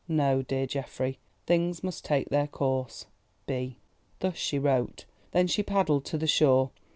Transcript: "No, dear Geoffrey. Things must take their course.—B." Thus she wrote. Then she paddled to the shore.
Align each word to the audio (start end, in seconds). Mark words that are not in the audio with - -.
"No, 0.07 0.41
dear 0.41 0.65
Geoffrey. 0.65 1.19
Things 1.45 1.83
must 1.83 2.03
take 2.03 2.29
their 2.29 2.47
course.—B." 2.47 3.77
Thus 4.17 4.35
she 4.35 4.57
wrote. 4.57 5.05
Then 5.29 5.45
she 5.45 5.61
paddled 5.61 6.05
to 6.05 6.17
the 6.17 6.25
shore. 6.25 6.71